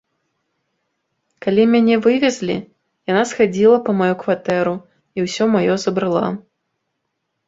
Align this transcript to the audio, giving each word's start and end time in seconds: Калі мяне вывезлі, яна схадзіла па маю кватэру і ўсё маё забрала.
Калі 1.45 1.65
мяне 1.73 1.95
вывезлі, 2.05 2.55
яна 3.11 3.21
схадзіла 3.31 3.77
па 3.89 3.95
маю 3.99 4.15
кватэру 4.23 4.71
і 5.17 5.27
ўсё 5.27 5.43
маё 5.57 5.77
забрала. 5.85 6.25